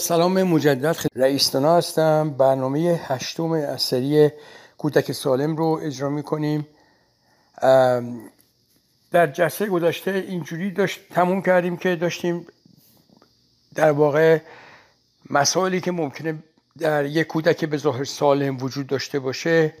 [0.00, 0.96] سلام مجدد.
[1.16, 2.30] رئیس هستم.
[2.30, 4.30] برنامه هشتم از سری
[4.78, 6.66] کودک سالم رو اجرا می‌کنیم.
[9.12, 12.46] در جلسه گذشته اینجوری داشت تموم کردیم که داشتیم
[13.74, 14.38] در واقع
[15.30, 16.38] مسائلی که ممکنه
[16.78, 19.74] در یک کودک به ظاهر سالم وجود داشته باشه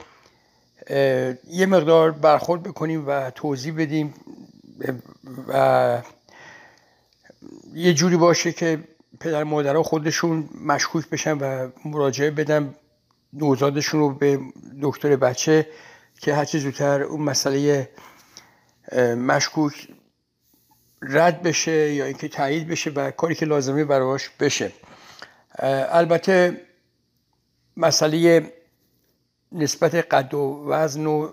[1.50, 4.14] یه مقدار برخورد بکنیم و توضیح بدیم.
[5.48, 6.02] و
[7.74, 8.78] یه جوری باشه که
[9.20, 12.74] پدر مادرها خودشون مشکوک بشن و مراجعه بدن.
[13.32, 14.40] نوزادشون رو به
[14.82, 15.66] دکتر بچه
[16.20, 17.90] که هرچه زودتر اون مسئله
[19.16, 19.88] مشکوک
[21.02, 24.72] رد بشه یا اینکه تایید بشه و کاری که لازمه براش بشه.
[25.92, 26.60] البته
[27.76, 28.52] مسئله
[29.52, 31.32] نسبت قد و وزن و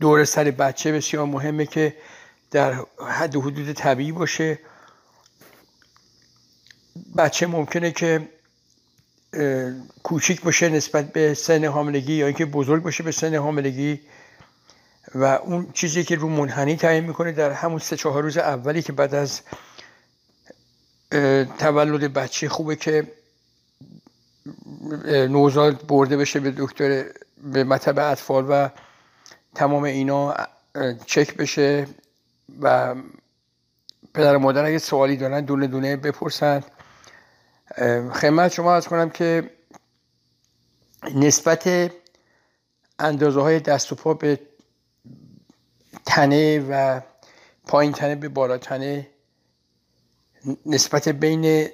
[0.00, 1.96] دور سر بچه بسیار مهمه که
[2.50, 2.74] در
[3.08, 4.58] حد و حدود طبیعی باشه.
[7.16, 8.28] بچه ممکنه که
[10.02, 14.00] کوچیک باشه نسبت به سن حاملگی یا اینکه بزرگ باشه به سن حاملگی
[15.14, 18.92] و اون چیزی که رو منحنی تعیین می‌کنه در همون سه چهار روز اولی که
[18.92, 19.40] بعد از
[21.58, 23.12] تولد بچه خوبه که
[25.06, 27.04] نوزاد برده بشه به دکتر
[27.52, 28.68] به مطب اطفال و
[29.54, 30.34] تمام اینا
[31.06, 31.86] چک بشه
[32.60, 32.94] و
[34.14, 36.62] پدر و مادر اگه سوالی دارن دونه دونه بپرسن.
[38.12, 39.50] خدمت شما از کنم که
[41.14, 41.92] نسبت
[42.98, 44.40] اندازه های دست و پا به
[46.06, 47.00] تنه و
[47.66, 49.08] پایین تنه به بالا تنه
[50.66, 51.68] نسبت بین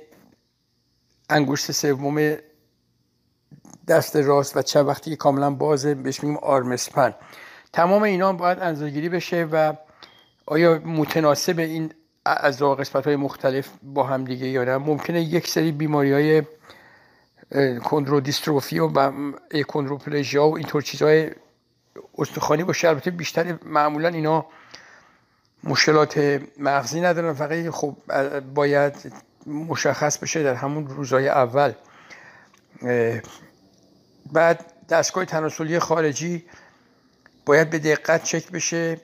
[1.31, 2.37] انگشت سوم
[3.89, 7.15] دست راست و چه وقتی کاملا بازه بهش میگیم آرمسپن.
[7.73, 9.73] تمام اینا باید اندازه‌گیری بشه و
[10.47, 11.93] آیا متناسب این
[12.27, 16.43] اعضا قسمت های مختلف با هم دیگه یا نه ممکنه یک سری بیماری های
[17.85, 19.13] کندرودیستروفی و
[19.69, 21.31] کندروپلژیا و اینطور چیزهای
[22.19, 22.89] استخوانی باشه.
[22.89, 24.47] البته بیشتر معمولا اینا
[25.65, 27.33] مشکلات مغزی ندارن.
[27.33, 27.97] فقط خب
[28.55, 29.13] باید
[29.47, 31.73] مشخص بشه در همون روزهای اول.
[34.33, 36.45] بعد دستگاه تناسلی خارجی
[37.47, 39.01] باید به دقت چک بشه.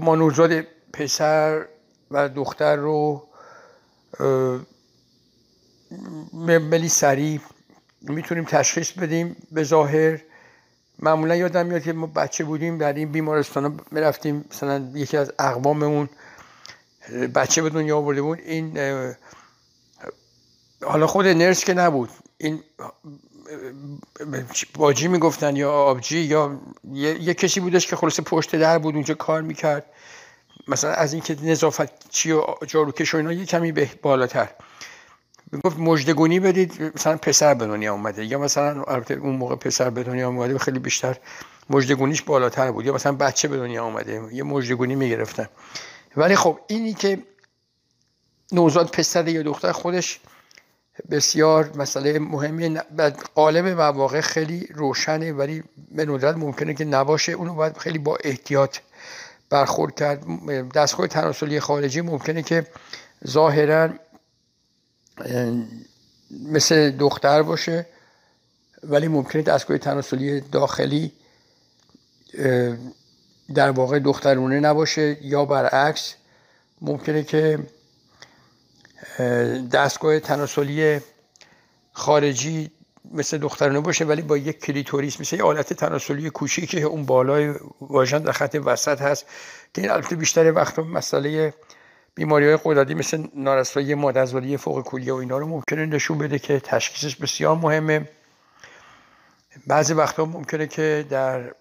[0.00, 1.66] ما نوزاد پسر
[2.14, 3.26] و دختر رو
[6.32, 7.40] ملی سریع
[8.02, 10.20] می‌تونیم تشخیص بدیم به ظاهر.
[10.98, 16.08] معمولا یادم میاد که ما بچه بودیم در این بیمارستان می‌رفتیم مثلا یکی از اقواممون
[17.34, 18.38] بچه به دنیا آورده بود.
[18.38, 18.78] این
[20.82, 22.10] حالا خود نرس که نبود.
[22.38, 22.62] این
[24.74, 26.60] باجی می‌گفتن یا آبجی یا
[26.92, 29.86] یه, کسی بودش که خلاصه پشت در بود اونجا کار می‌کرد.
[30.68, 34.48] مثلا از اینکه نظافت چی و جاروکش و اینا یه کمی به بالاتر.
[35.64, 38.24] گفت مجدگونی بدید مثلا پسر به دنیا اومده.
[38.24, 41.16] یا مثلا البته اون موقع پسر به دنیا اومده خیلی بیشتر
[41.70, 42.86] مجدگونیش بالاتر بود.
[42.86, 45.48] یا مثلا بچه به دنیا اومده یه مجدگونی می‌گرفتن.
[46.16, 47.18] ولی خب اینی که
[48.52, 50.20] نوزاد پسر یا دختر خودش
[51.10, 52.78] بسیار مسئله مهمی
[53.34, 57.32] قالب مواقع خیلی روشنه ولی به ندرت ممکنه که نباشه.
[57.32, 58.78] اونو باید خیلی با احتیاط
[59.54, 60.24] برخورد کرد.
[60.74, 62.66] دستگاه تناسلی خارجی ممکنه که
[63.26, 63.88] ظاهرا
[66.30, 67.86] مثل دختر باشه
[68.82, 71.12] ولی ممکنه دستگاه تناسلی داخلی
[73.54, 76.14] در واقع دخترونه نباشه یا برعکس
[76.80, 77.58] ممکنه که
[79.72, 81.00] دستگاه تناسلی
[81.92, 82.70] خارجی
[83.14, 87.54] مثل دخترانه باشه ولی با یک کلیتوریس مثل یه آلت تناسلی کوچیکی که اون بالای
[87.80, 89.26] واژن در خط وسط هست
[89.74, 91.54] که این البته بیشتر وقت مسئله
[92.14, 96.60] بیماری های قدادی مثل نارسایی مادزولی فوق کلیه و اینا رو ممکنه نشون بده که
[96.60, 98.08] تشخیصش بسیار مهمه.
[99.66, 101.54] بعضی وقتا ممکنه که در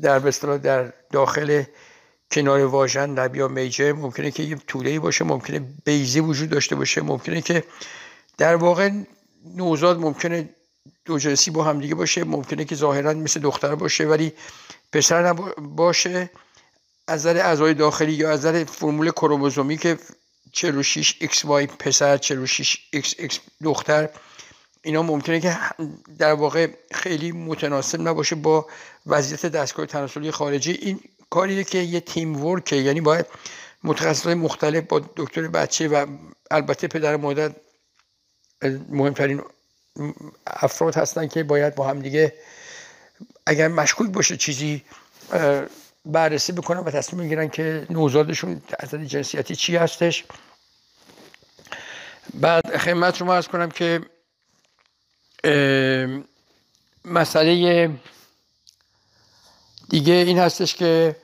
[0.00, 1.62] در بسترا در داخل
[2.30, 7.00] کنار واژن لب یا میجه ممکنه که یه طوله باشه ممکنه بیزی وجود داشته باشه
[7.00, 7.64] ممکنه که
[8.38, 8.90] در واقع
[9.44, 10.48] نوزاد ممکنه
[11.04, 14.32] دو جنسی با هم دیگه باشه ممکنه که ظاهرا مثل دختر باشه ولی
[14.92, 16.30] پسر باشه.
[17.06, 19.98] از نظر اعضای داخلی یا از نظر فرمول کروموزومی که
[20.52, 24.08] 46 XY پسر 46 XX دختر
[24.82, 25.58] اینا ممکنه که
[26.18, 28.66] در واقع خیلی متناسب نباشه با
[29.06, 30.72] وضعیت دستگاه تناسلی خارجی.
[30.72, 31.00] این
[31.30, 33.26] کاریه که یه تیم ورکه یعنی باید
[33.84, 36.06] متخصصای مختلف با دکتر بچه و
[36.50, 37.52] البته پدر مادر
[38.88, 39.42] مهمترین
[40.46, 42.34] افراد هستن که باید با هم دیگه
[43.46, 44.84] اگر مشکوک باشه چیزی
[46.04, 50.24] بررسی بکنن و تصمیم می‌گیرن که نوزادشون از جنسیتی چی هستش.
[52.34, 54.00] بعد خدمت شما از کنم که
[57.04, 57.90] مسئله
[59.88, 61.16] دیگه این هستش که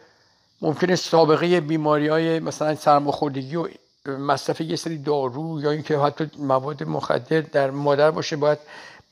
[0.61, 3.69] ممکنه سابقه بیماری های مثلا سرماخوردگی و
[4.07, 8.59] مصرف یه سری دارو یا اینکه حتی مواد مخدر در مادر باشه باید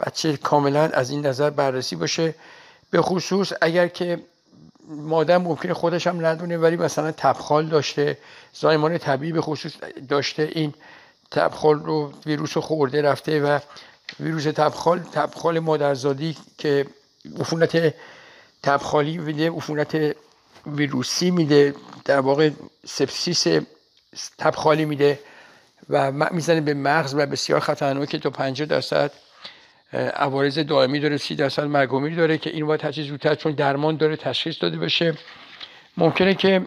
[0.01, 2.35] بچه کاملا از این نظر بررسی باشه.
[2.91, 4.19] به خصوص اگر که
[4.89, 8.19] مادر ممکنه خودش هم ندونه ولی مثلا تبخال داشته
[8.53, 9.73] زایمان طبیعی به خصوص
[10.09, 10.75] داشته این
[11.31, 13.59] تبخال رو ویروس خورده رفته و
[14.21, 16.87] ویروس تبخال تبخال مادرزادی که
[17.41, 17.95] عفونت
[18.63, 20.17] تبخالی میده عفونت
[20.67, 21.75] ویروسی میده
[22.05, 22.51] در واقع
[22.87, 23.47] سپسیس
[24.39, 25.19] تبخالی میده
[25.89, 29.13] و می‌زنه به مغز و بسیار خطرناکه تا 50 درصد
[29.93, 34.17] عوارض دائمی داره 30 درصد مرگ داره که این باید هرچی زودتر چون درمان داره
[34.17, 35.15] تشخیص داده بشه.
[35.97, 36.67] ممکنه که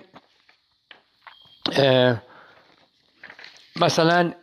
[3.76, 4.34] مثلا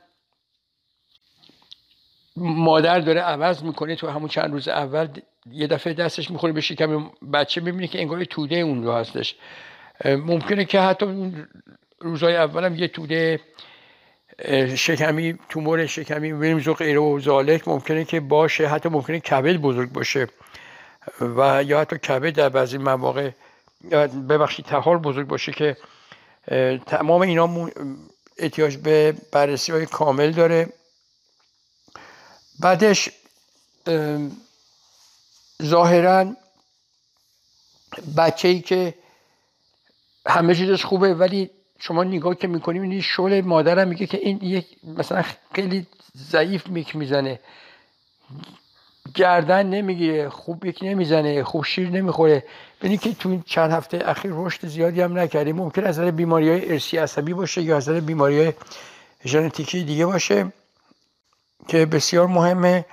[2.37, 5.09] مادر داره عوض می‌کنه تو همون چند روز اول
[5.51, 9.35] یه دفعه دستش می‌خوره به شکم بچه ببینه که انگار توده اون رو هستش.
[10.05, 11.33] ممکنه که حتی
[12.03, 13.41] روزهای اولم یه توده
[14.77, 17.69] شکمی تومور شکمی ویمز و غیره و زالک.
[17.69, 20.29] ممکنه که باشه حتی ممکنه کبد بزرگ باشه.
[21.21, 23.31] و یا حتی کبد در بعضی مواقع
[24.29, 25.77] ببخشید تحال بزرگ باشه که
[26.87, 27.71] تمام اینا
[28.39, 30.73] احتیاج به بررسی های کامل داره.
[32.61, 33.09] بعدش
[35.63, 36.37] ظاهرا
[38.17, 38.95] بچه ای که
[40.27, 41.51] همه چیزش خوبه ولی
[41.85, 44.67] شما نگاه که می‌کنیم این شل مادرم میگه که این یک
[44.99, 45.25] مثلا
[45.55, 45.87] خیلی
[46.17, 47.41] ضعیف میک می‌زنه.
[49.15, 52.45] گردن نمی‌گیره خوب یک نمی‌زنه خوب شیر نمی‌خوره.
[52.81, 56.73] ببینید که تو این چند هفته اخیر رشد زیادی هم نکرده ممکن از بیماری های
[56.73, 58.53] ارسی عصبی باشه یا از بیماری های
[59.25, 60.53] ژنتیکی دیگه باشه
[61.69, 62.85] که بسیار مهمه.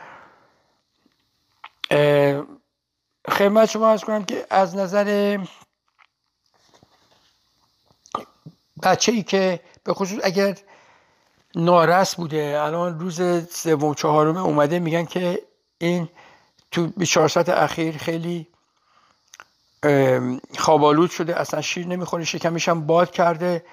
[3.30, 5.38] خدمت شما از کنم که از نظر
[8.84, 10.58] بچه ای که به خصوص اگر
[11.56, 13.22] نارس بوده الان روز
[13.52, 15.42] سوم چهارم اومده میگن که
[15.78, 16.10] این
[16.72, 18.48] تو 24 ساعت اخیر خیلی
[20.58, 23.64] خوابالود شده اصلا شیر نمی‌خوره شکمش هم باد کرده.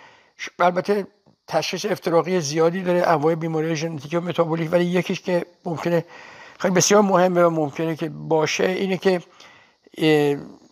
[0.58, 1.06] البته
[1.46, 6.04] تشخیص افتراقی زیادی داره انواع بیماری ژنتیک و متابولیک ولی یکیش که ممکنه
[6.58, 9.22] خیلی بسیار مهمه و ممکنه که باشه اینه که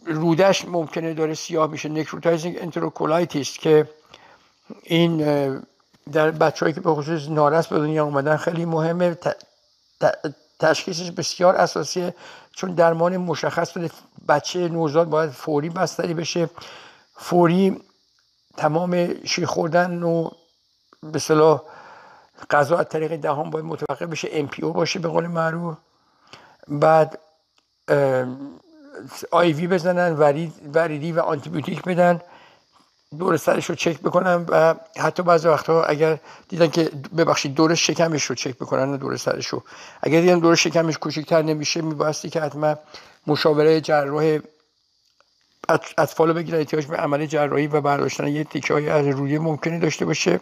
[0.06, 3.88] رودش ممکنه داره سیاه میشه necrotizing enterocolitis که
[4.82, 5.16] این
[6.12, 9.16] در بچههایی که به خصوص نارس به دنیا اومدن خیلی مهمه.
[10.60, 12.14] تشخیصش بسیار اساسیه
[12.52, 13.90] چون درمان مشخص بده.
[14.28, 16.50] بچه نوزاد باید فوری بستری بشه.
[17.16, 17.80] فوری
[18.56, 20.30] تمام شیر خوردن و
[21.02, 21.62] به اصطلاح
[22.50, 24.28] غذا از طریق دهان باید متوقف بشه.
[24.32, 25.76] NPO باشه به قول معروف.
[26.68, 27.18] بعد
[29.30, 32.20] IV بزنن ورید وریدی و آنتیبیوتیک بدن.
[33.18, 36.18] دور سرش رو چک بکنن و حتی بعضی وقتها اگر
[36.48, 39.62] دیدن که ببخشید دور شکمش رو چک بکنن دور سرش رو.
[40.02, 42.76] اگر دیدن دور شکمش کوچکتر نمیشه میبایستی که حتما
[43.26, 44.38] مشاوره جراح
[45.98, 49.78] اطفال رو بگیرن احتیاج به عمل جراحی و برداشتن یه تیکه های از روی ممکنی
[49.78, 50.40] داشته باشه.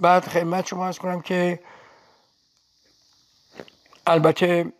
[0.00, 1.60] بعد خدمت شما از کنم که
[4.06, 4.72] البته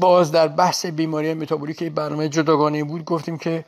[0.00, 3.64] باز در بحث بیماری متابولیک برنامه جداگانه بود گفتیم که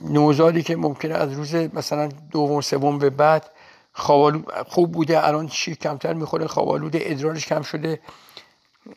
[0.00, 3.50] نوزادی که ممکنه از روز مثلا دوم سوم به بعد
[3.92, 8.00] خوابالود خوب بوده الان شیر کمتر می‌خوره خوابالود ادرارش کم شده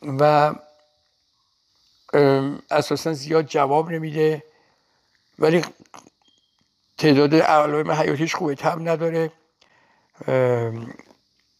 [0.02, 0.54] و
[2.70, 4.42] اساسا زیاد جواب نمیده.
[5.38, 5.64] ولی
[6.98, 9.32] تعداد علائم حیاتیش خوبه تب نداره.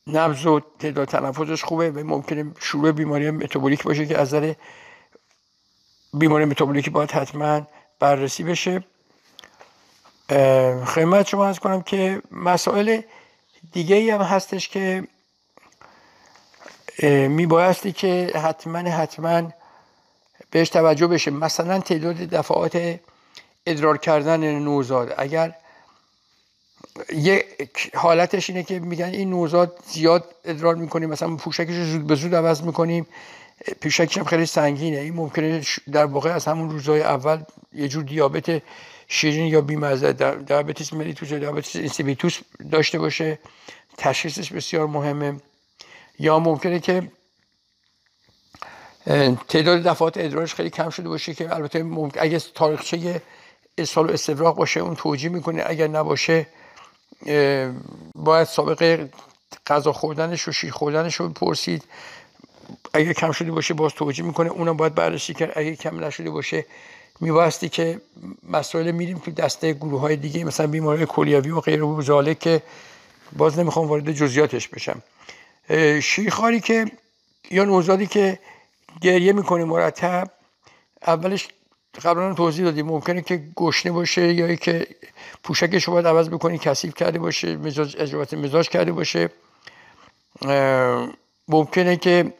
[0.06, 4.54] نبض و تعداد تنفسش خوبه و ممکنه شروع بیماری متابولیک باشه که از نظر
[6.14, 7.66] بیماری متابولیکی باید حتما
[8.00, 8.84] بررسی بشه.
[10.86, 13.00] خدمت شما از کنم که مسائل
[13.72, 15.08] دیگه ای هم هستش که
[17.28, 19.52] میبایستی که حتما حتما
[20.50, 21.30] بهش توجه بشه.
[21.30, 23.00] مثلا تعداد دفعات
[23.66, 25.14] ادرار کردن نوزاد.
[25.18, 25.54] اگر
[27.12, 32.14] یک حالتش اینه که میگن این نوزاد زیاد ادرار می‌کنیم مثلا پوشکش رو زود به
[32.14, 33.06] زود عوض می‌کنیم.
[33.82, 34.98] پوشکش هم خیلی سنگینه.
[34.98, 38.62] این ممکنه در واقع از همون روزهای اول یه جور دیابت
[39.08, 40.12] شیرین یا بیمزه
[40.46, 43.38] diabetes mellitus یا diabetes insipidus داشته باشه.
[43.98, 45.36] تشخیصش بسیار مهمه.
[46.18, 47.08] یا ممکنه که
[49.48, 53.22] تعداد دفعات ادرارش خیلی کم شده باشه که البته ممکن اگه تاریخچه
[53.78, 55.62] اسهال و استفراغ باشه اون توجیه می‌کنه.
[55.66, 56.46] اگر نباشه
[58.14, 59.08] باید سابقه
[59.66, 61.84] غذا خوردنش و شیر خوردنش رو پرسید
[62.94, 64.50] اگه کم شده باشه باز توجیه می‌کنه.
[64.50, 65.52] اونم باید بررسی کرد.
[65.56, 66.66] اگه کم نشده باشه
[67.20, 68.00] میبایستی که
[68.50, 72.62] مسائل میریم تو دسته گروه های دیگه مثلا بیماری کلیوی و غیر و که
[73.36, 75.02] باز نمی‌خوام وارد جزئیاتش بشم.
[76.02, 76.86] شیرخواری که
[77.50, 78.38] یا نوزادی که
[79.00, 80.30] گریه می‌کنه مرتب
[81.06, 81.48] اولش
[82.02, 84.86] قبلا توضیح دادیم ممکنه که گشنه باشه یا که
[85.42, 89.30] پوشکش رو باید عوض بکنی کثیف کرده باشه مزاج اجابت مزاج کرده باشه.
[91.48, 92.34] ممکنه که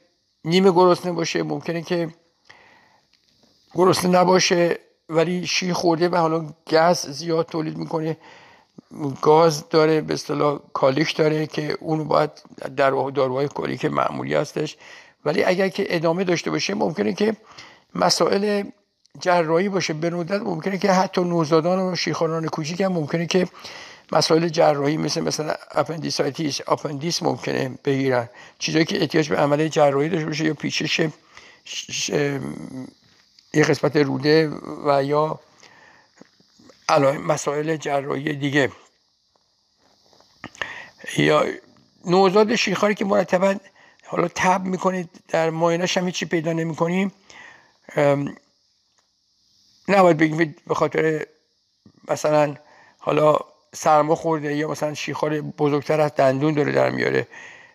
[0.45, 2.09] نیمه گرسنه باشه ممکنه که
[3.75, 8.17] گرسنه نباشه ولی شیر خورده و حالا گاز زیاد تولید می‌کنه.
[9.23, 12.31] گاز داره به اصطلاح کالیش داره که اون باید
[12.77, 14.77] در داروهای colic معمولی هستش.
[15.25, 17.37] ولی اگر که ادامه داشته باشه ممکنه که
[17.95, 18.63] مسائل
[19.21, 23.49] جراحی باشه به ندرت ممکنه که حتی نوزادان و شیرخواران کوچیک هم ممکنه که
[24.13, 28.29] مسائل جراحی مثل مثلا appendicitis اپندیس ممکنه بگیرن.
[28.59, 31.01] چیزایی که احتیاج به عمل جراحی داشته باشه یا پیچش
[33.55, 34.51] یه قسمت روده
[34.87, 35.41] و یا
[37.27, 38.71] مسائل جراحی دیگه.
[41.17, 41.45] یا
[42.05, 43.55] نوزاد شیخاری که مرتبا
[44.07, 47.13] حالا تب می‌کنید در مایناش هم هیچی پیدا نمی‌کنیم
[49.89, 51.27] نباید بگیم به خاطر
[52.09, 52.55] مثلا
[52.99, 53.39] حالا
[53.75, 57.27] سرما خورده یا مثلا شیخار بزرگتر از دندون داره در میاره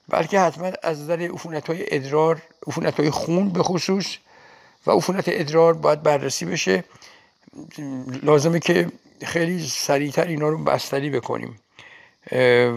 [0.09, 4.17] بلکه حتما از نظر عفونت های ادرار عفونت های خون به خصوص
[4.87, 6.83] و عفونت ادرار باید بررسی بشه.
[8.23, 8.91] لازمه که
[9.25, 11.59] خیلی سریعتر اینا رو بستری بکنیم.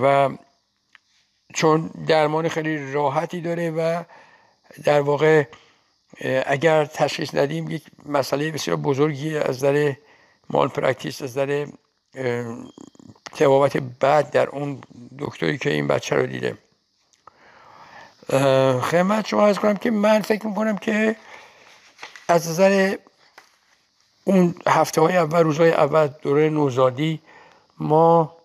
[0.02, 0.30] و
[1.54, 4.02] چون درمان خیلی راحتی داره و
[4.84, 5.44] در واقع
[6.46, 9.92] اگر تشخیص ندیم یک مسئله بسیار بزرگی از نظر
[10.50, 11.66] مال پرکتیس از نظر
[13.34, 14.80] تبابت بعد در اون
[15.18, 16.58] دکتری که این بچه رو دیده.
[18.80, 21.16] خدمت شما از کنم که من فکر می‌کنم که
[22.28, 22.96] از نظر
[24.24, 27.20] اون هفته های اول روزهای اول دوره نوزادی
[27.78, 28.36] ما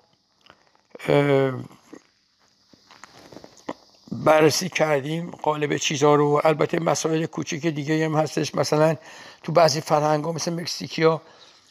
[4.23, 6.41] بررسی کردیم قالب چیزها رو.
[6.43, 8.55] البته مسائل کوچیک دیگه هم هستش.
[8.55, 8.95] مثلا
[9.43, 11.21] تو بعضی فرهنگ ها مثل مکسیکیا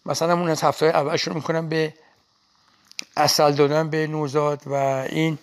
[0.07, 1.95] مثلا اون از هفته اول شروع می‌کنن به
[3.17, 4.75] اصل دادن به نوزاد و
[5.09, 5.39] این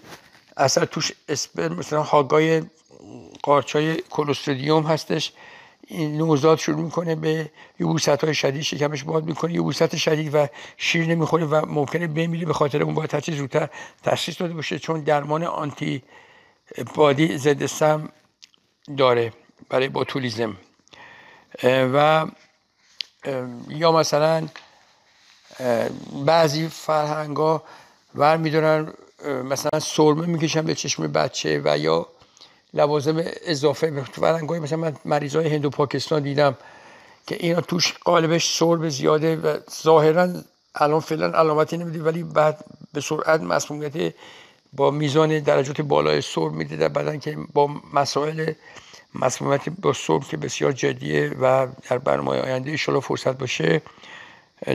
[0.57, 2.63] اصل توش اسپرم مثلا هاگای
[3.43, 5.31] قارچای کلوستریدیوم هستش.
[5.87, 11.05] این نوزاد شروع می‌کنه به یبوست های شدید شکمش باد می‌کنه یبوست شدید و شیر
[11.05, 12.45] نمی‌خوره و ممکنه بمیره.
[12.45, 13.69] به خاطر اون باید هرچی زودتر
[14.03, 16.03] تشخیص داده باشه چون درمان آنتی
[16.95, 18.09] بادی ضد سم
[18.97, 19.33] داره
[19.69, 20.57] برای باتولیزم
[21.63, 22.25] و
[23.69, 24.47] یا مثلا
[26.25, 27.63] بعضی فرهنگ ها
[28.15, 28.93] ور میدارن
[29.25, 32.07] مثلا سرمه می‌کشن به چشم بچه و یا
[32.73, 33.91] لوازم اضافه.
[33.91, 34.03] به
[34.49, 36.57] های مثلا من مریض های هند و پاکستان دیدم
[37.27, 40.29] که اینا توش قالبش سرب زیاده و ظاهرا
[40.75, 44.13] الان فعلا علامتی نمیده ولی بعد به سرعت مسمومیت
[44.75, 48.53] با میزان درجات بالای سرب میده در بدن که با مسائل
[49.15, 53.81] مسمومیت با سرب که بسیار جدیه و در برنامه آینده ایشالا فرصت باشه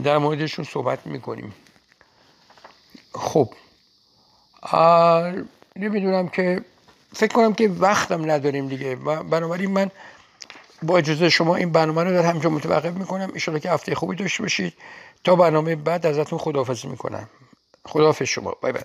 [0.04, 1.54] در موردشون صحبت می‌کنیم.
[3.12, 3.52] خب.
[5.76, 6.64] نمی‌دونم که
[7.12, 8.96] فکر کنم که وقتم نداریم دیگه.
[9.30, 9.90] بنابراین من
[10.82, 13.30] با اجازه شما این برنامه رو در همجا متوقف می‌کنم.
[13.34, 14.74] ایشالا که هفته خوبی داشته باشید.
[15.24, 17.28] تا برنامه بعد ازتون خداحافظی می‌کنم.
[17.84, 18.56] خداحافظ شما.
[18.60, 18.82] بای بای.